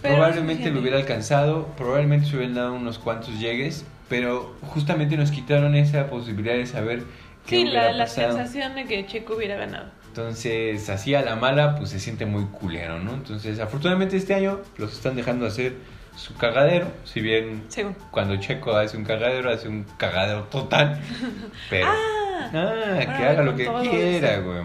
[0.03, 5.31] Pero probablemente lo hubiera alcanzado, probablemente se hubieran dado unos cuantos llegues, pero justamente nos
[5.31, 7.05] quitaron esa posibilidad de saber
[7.47, 8.37] qué Sí, hubiera la, la pasado.
[8.37, 9.91] sensación de que Checo hubiera ganado.
[10.09, 13.15] Entonces, así a la mala, pues se siente muy culero, ¿no?
[13.15, 15.75] Entonces, afortunadamente este año los están dejando hacer
[16.17, 17.97] su cagadero, si bien Según.
[18.13, 21.01] cuando Checo hace un cagadero, hace un cagadero total,
[21.71, 21.87] pero...
[21.89, 22.21] Ah,
[22.57, 24.63] Ah, que haga lo que quiera, güey.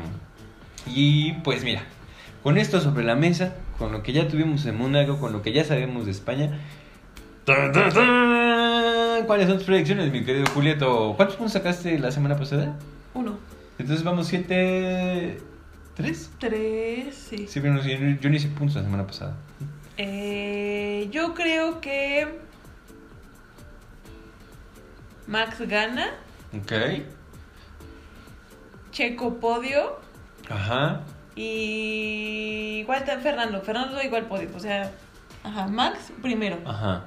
[0.85, 1.83] Y pues mira,
[2.43, 5.53] con esto sobre la mesa, con lo que ya tuvimos en Mónaco, con lo que
[5.53, 6.59] ya sabemos de España.
[9.25, 11.13] ¿Cuáles son tus predicciones, mi querido Julieto?
[11.15, 12.77] ¿Cuántos puntos sacaste la semana pasada?
[13.13, 13.37] uno,
[13.77, 15.39] Entonces vamos 7...
[15.97, 16.27] ¿3?
[16.37, 17.47] tres, sí.
[17.47, 19.35] Sí, pero no, yo, yo ni hice puntos la semana pasada.
[19.97, 22.39] Eh, yo creo que
[25.27, 26.07] Max gana
[26.57, 26.71] Ok.
[28.91, 29.99] Checo podio.
[30.49, 31.01] Ajá.
[31.35, 33.61] Y igual Fernando.
[33.61, 34.49] Fernando igual podio.
[34.55, 34.91] O sea,
[35.43, 36.57] ajá, Max primero.
[36.65, 37.05] Ajá.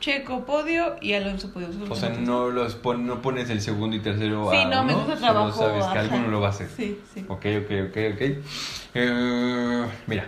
[0.00, 1.68] Checo podio y Alonso podio.
[1.88, 4.94] O sea, no los pon- no pones el segundo y tercero Sí, a no, me
[4.94, 6.68] gusta solo trabajo, sabes que alguno lo va a hacer.
[6.76, 7.24] Sí, sí.
[7.28, 8.22] Ok, ok, ok, ok.
[8.94, 10.24] Eh, mira,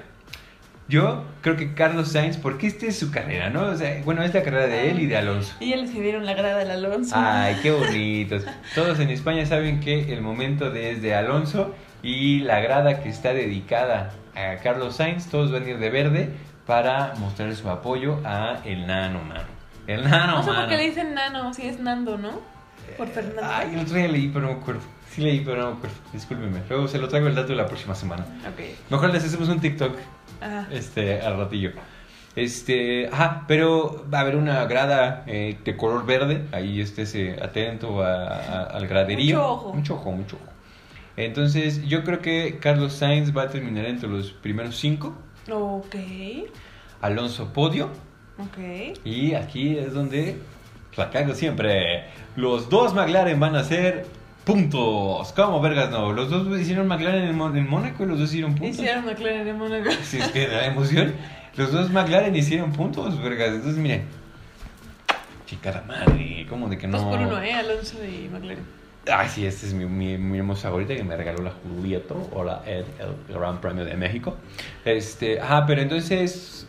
[0.87, 3.63] yo creo que Carlos Sainz, porque esta es su carrera, ¿no?
[3.63, 5.55] O sea, bueno, es la carrera de él y de Alonso.
[5.59, 7.15] Y ya les dieron la grada al Alonso.
[7.19, 8.45] Ay, qué bonitos.
[8.77, 13.09] Todos en España saben que el momento de, es de Alonso y la grada que
[13.09, 16.31] está dedicada a Carlos Sainz, todos van a ir de verde
[16.67, 19.45] para mostrar su apoyo a el nano, mano.
[19.87, 20.69] El nano, no sé por mano.
[20.69, 22.41] qué le dicen Nano, si es Nando, ¿no?
[22.97, 23.43] Por Fernando.
[23.45, 24.81] Ay, el otro día leí, pero no me acuerdo.
[25.11, 25.97] Sí leí, pero no me acuerdo.
[26.13, 26.61] Discúlpeme.
[26.69, 28.25] Luego se lo traigo el dato la próxima semana.
[28.51, 28.61] Ok.
[28.91, 29.97] Mejor les hacemos un TikTok
[30.41, 30.67] Ajá.
[30.71, 31.73] este, al ratillo.
[32.37, 36.45] Este, ajá, pero va a haber una grada eh, de color verde.
[36.53, 39.37] Ahí estés atento a- a- al graderío.
[39.39, 39.73] Mucho ojo.
[39.75, 40.53] Mucho ojo, mucho ojo.
[41.17, 45.15] Entonces, yo creo que Carlos Sainz va a terminar entre los primeros cinco.
[45.51, 45.95] Ok.
[47.01, 47.91] Alonso podio.
[48.39, 48.99] Ok.
[49.05, 50.37] Y aquí es donde
[50.97, 52.05] la cago siempre.
[52.37, 54.07] Los dos McLaren van a ser
[54.45, 55.33] puntos.
[55.35, 56.13] ¿Cómo vergas no?
[56.13, 58.79] Los dos hicieron McLaren en, Mon- en Mónaco y los dos hicieron puntos.
[58.79, 59.91] Hicieron McLaren de Mónaco.
[60.03, 61.15] Si es que la emoción.
[61.57, 63.51] Los dos McLaren hicieron puntos, vergas.
[63.51, 64.03] Entonces, miren.
[65.47, 66.47] Chicada madre.
[66.49, 66.99] ¿Cómo de que no?
[66.99, 67.53] Dos por uno, ¿eh?
[67.53, 68.84] Alonso y McLaren.
[69.13, 72.43] Ay, sí, este es mi, mi, mi hermosa favorita que me regaló la Julieto o
[72.43, 74.37] la Ed, el Gran Premio de México.
[74.85, 76.67] Este, ajá, pero entonces.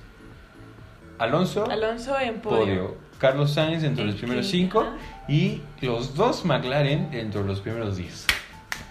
[1.18, 1.70] Alonso.
[1.70, 2.60] Alonso en podio.
[2.60, 3.06] podio.
[3.20, 4.98] Carlos Sainz dentro de los primeros 5 ajá.
[5.30, 8.28] y los dos McLaren dentro de los primeros 10.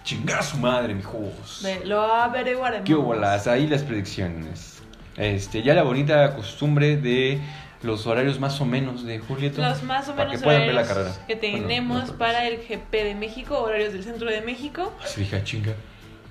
[0.02, 1.66] Chingar a su madre, mijos.
[1.84, 2.86] Lo averiguaremos.
[2.86, 3.46] ¿Qué bolas?
[3.46, 4.82] Ahí las predicciones.
[5.16, 7.40] Este, ya la bonita costumbre de
[7.84, 9.60] los horarios más o menos de Julieto.
[9.62, 11.12] Los más o para menos que puedan ver la carrera.
[11.26, 14.92] que Bueno, tenemos no, para el GP de México, horarios del centro de México.
[15.02, 15.74] Así dije, "Ah, chinga.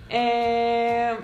[0.09, 1.15] Eh,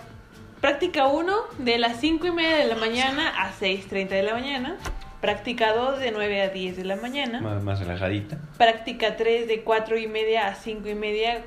[0.61, 4.77] práctica 1 de las 5 y media de la mañana a 6.30 de la mañana.
[5.21, 7.41] Práctica 2 de 9 a 10 de la mañana.
[7.41, 8.37] Más, más relajadita.
[8.57, 11.43] Práctica 3 de 4 y media a 5 y media.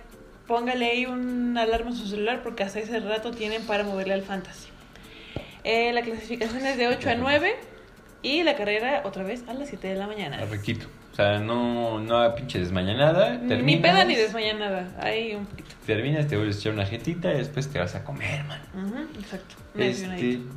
[0.47, 4.23] Póngale ahí un alarma a su celular porque hasta ese rato tienen para moverle al
[4.23, 4.69] fantasy.
[5.65, 7.55] Eh, la clasificación es de 8 a 9
[8.23, 10.39] y la carrera otra vez a las 7 de la mañana.
[10.51, 10.87] Requito.
[11.13, 13.35] O sea, no, no pinche desmañanada.
[13.37, 14.89] Ni terminas- peda ni desmañanada.
[15.01, 15.69] Ahí un poquito.
[15.87, 18.61] Terminas, te vuelves a echar una jetita y después te vas a comer, man.
[18.75, 19.55] Ujú, exacto.
[19.75, 20.55] Este, Mencionadito.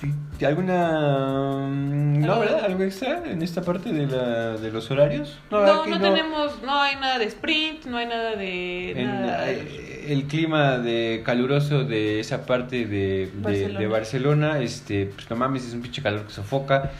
[0.00, 1.66] ¿sí- ¿Alguna.
[1.68, 2.64] mm, No, Algo- verdad?
[2.64, 5.38] ¿Algo extra en esta parte de, la, de los horarios?
[5.50, 8.90] No, ¿verdad no, tenemos, no hay nada de sprint, no hay nada de...
[9.00, 13.78] En, nada- eh, el clima de caluroso de esa parte de, de- Barcelona.
[13.80, 16.90] de Barcelona, este, pues no mames, es un pinche calor que sofoca.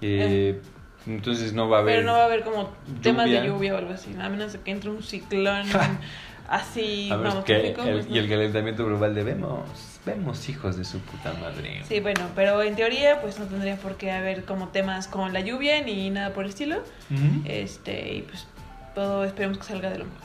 [0.00, 0.58] eh,
[1.06, 1.96] Entonces no va a haber.
[1.96, 2.70] Pero no va a haber como
[3.02, 3.46] temas de lluvia.
[3.46, 5.66] lluvia o algo así, a menos de que entre un ciclón
[6.48, 8.14] así, A ver, que el- pues, no.
[8.14, 9.68] y el calentamiento global de vemos,
[10.04, 11.82] vemos hijos de su puta madre.
[11.88, 15.40] Sí, bueno, pero en teoría pues no tendría por qué haber como temas con la
[15.40, 16.78] lluvia ni nada por el estilo.
[17.10, 17.42] Ujú.
[17.46, 18.46] Este, y pues
[18.94, 20.20] todo esperemos que salga de lo mejor.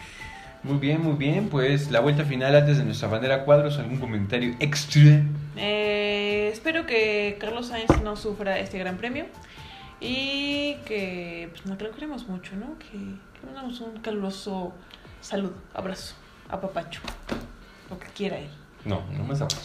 [0.68, 1.48] Muy bien, muy bien.
[1.48, 5.24] Pues la vuelta final antes de nuestra bandera cuadros, algún comentario extra.
[5.56, 9.28] Eh, espero que Carlos Sainz no sufra este gran premio
[10.02, 12.78] y que pues no que lo queremos mucho, ¿no?
[12.80, 14.74] Que, que le mandamos un caluroso
[15.22, 16.16] saludo, abrazo,
[16.50, 17.00] a papacho,
[17.90, 18.50] lo que quiera él.
[18.84, 19.62] No, no más abajo.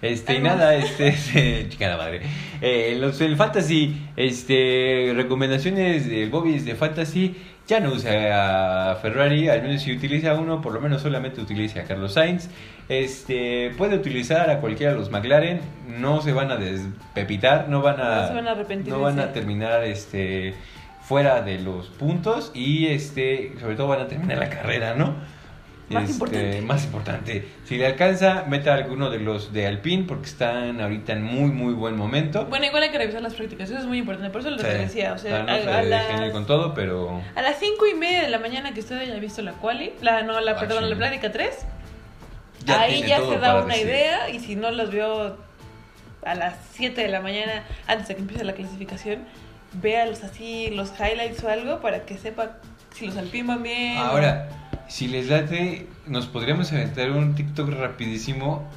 [0.00, 2.22] Este, y nada, este, este, chingada madre.
[2.60, 9.48] Eh, los, el Fantasy, este, recomendaciones del Bobby de Fantasy, ya no usa a Ferrari,
[9.48, 12.48] al menos si utiliza uno, por lo menos solamente utilice a Carlos Sainz.
[12.88, 18.00] Este, puede utilizar a cualquiera de los McLaren, no se van a despepitar, no van
[18.00, 20.54] a, No se van a arrepentir no van a terminar, este,
[21.02, 25.14] fuera de los puntos y, este, sobre todo van a terminar la carrera, ¿no?
[25.92, 26.62] Más Este, importante.
[26.62, 27.48] Más importante.
[27.64, 31.50] Si le alcanza, meta a alguno de los de Alpine porque están ahorita en muy,
[31.50, 32.46] muy buen momento.
[32.46, 34.64] Bueno, igual hay que revisar las prácticas, eso es muy importante, por eso lo Sí.
[34.64, 37.58] que decía, o sea, no a, se a ir las, con todo, pero a las
[37.58, 40.52] cinco y media de la mañana que usted haya visto la quali, la, no, la,
[40.52, 40.90] Ah, perdón, sí.
[40.90, 41.50] la práctica 3,
[42.64, 43.88] ya ahí ya se da una decir.
[43.88, 45.36] idea y si no los vio
[46.24, 49.24] a las 7 de la mañana antes de que empiece la clasificación,
[49.74, 52.58] véalos así, los highlights o algo para que sepa
[52.94, 53.96] si los Alpine van bien.
[53.98, 54.48] o- Ahora,
[54.88, 58.68] si les late, nos podríamos aventar un TikTok rapidísimo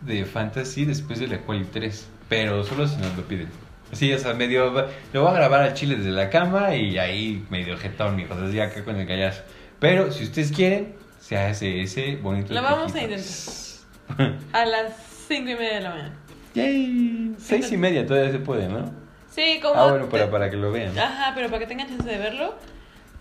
[0.00, 3.48] de Fantasy después de la Quali 3, pero solo si nos lo piden.
[3.92, 4.70] Sí, o sea, medio.
[5.12, 8.52] Lo voy a grabar al chile desde la cama y ahí medio jetón y cosas
[8.52, 9.42] ya acá con el gallazo.
[9.80, 12.54] Pero si ustedes quieren, se hace ese bonito.
[12.54, 14.30] Lo vamos a TikTok.
[14.52, 14.92] A las
[15.28, 16.14] 5 y media de la mañana.
[16.54, 17.34] Yay.
[17.38, 18.92] Seis y media todavía se puede, ¿no?
[19.30, 19.74] Sí, como...
[19.74, 20.98] Ah, bueno, para, para que lo vean.
[20.98, 22.56] Ajá, pero para que tengan chance de verlo,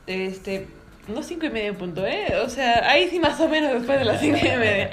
[0.07, 0.67] este,
[1.07, 2.33] No cinco y media punto, ¿eh?
[2.45, 4.91] O sea, ahí sí más o menos después de las cinco y media.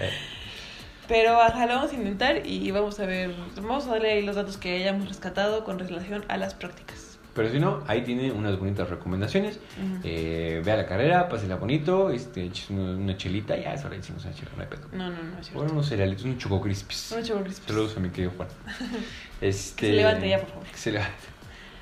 [1.08, 4.36] Pero ajá, lo vamos a intentar y vamos a ver, vamos a darle ahí los
[4.36, 7.16] datos que hayamos rescatado con relación a las prácticas.
[7.36, 9.56] Pero si no, ahí tiene unas bonitas recomendaciones.
[9.76, 10.00] Ujú.
[10.04, 14.50] Eh, vea la carrera, pásela bonito, este, una, chelita, ya, eso le decimos una chela,
[14.56, 14.88] no hay pedo.
[14.92, 15.58] No, no, no, es cierto.
[15.58, 17.12] Bueno, unos cerealitos, unos choco crispies.
[17.12, 17.66] Unos Choco Crispies.
[17.68, 18.48] Saludos a mi querido Juan.
[19.42, 20.64] Este, Que se levante ya, por favor.
[20.64, 21.12] Que se levante.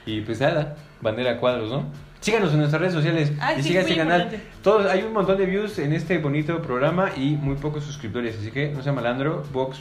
[0.06, 1.86] Y pues nada, bandera cuadros, ¿no?
[2.24, 4.42] Síganos en nuestras redes sociales Ay, y sí, sigan este canal.
[4.62, 8.50] Todos, hay un montón de views en este bonito programa y muy pocos suscriptores, así
[8.50, 9.78] que no sea malandro, box,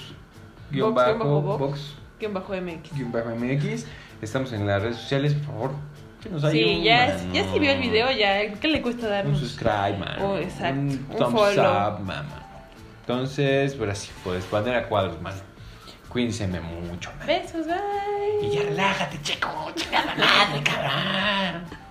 [0.70, 2.94] guion Box, bajo, box, Guión bajo MX.
[2.96, 3.86] guion bajo MX.
[4.22, 5.72] Estamos en las redes sociales, por favor.
[6.22, 7.34] Que nos Sí, ya, mano.
[7.34, 9.40] ya si vio el video, ya, ¿qué le cuesta Un darnos?
[9.40, 10.16] subscribe, man.
[10.22, 10.80] Oh, exacto.
[10.82, 11.94] Un Un thumbs follow.
[11.94, 12.44] up, mamá.
[13.02, 15.34] Entonces, pues así, pues bandera cuadros, man.
[16.10, 17.28] Cuídense mucho, man.
[17.28, 18.48] Besos, bye.
[18.48, 19.48] Y ya relájate, chico.
[19.76, 21.83] Chingada madre, cabrón.